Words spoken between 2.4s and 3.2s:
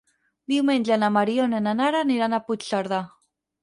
Puigcerdà.